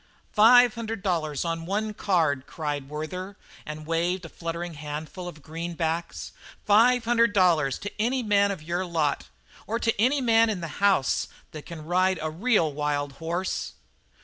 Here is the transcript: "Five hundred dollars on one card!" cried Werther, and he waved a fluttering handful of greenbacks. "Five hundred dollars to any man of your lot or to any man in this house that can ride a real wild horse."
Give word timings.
"Five 0.33 0.73
hundred 0.73 1.03
dollars 1.03 1.45
on 1.45 1.67
one 1.67 1.93
card!" 1.93 2.47
cried 2.47 2.89
Werther, 2.89 3.37
and 3.67 3.81
he 3.81 3.85
waved 3.85 4.25
a 4.25 4.29
fluttering 4.29 4.73
handful 4.73 5.27
of 5.27 5.43
greenbacks. 5.43 6.31
"Five 6.65 7.05
hundred 7.05 7.33
dollars 7.33 7.77
to 7.77 8.01
any 8.01 8.23
man 8.23 8.49
of 8.49 8.63
your 8.63 8.83
lot 8.83 9.27
or 9.67 9.77
to 9.77 10.01
any 10.01 10.19
man 10.19 10.49
in 10.49 10.61
this 10.61 10.71
house 10.81 11.27
that 11.51 11.67
can 11.67 11.85
ride 11.85 12.17
a 12.19 12.31
real 12.31 12.73
wild 12.73 13.11
horse." 13.21 13.73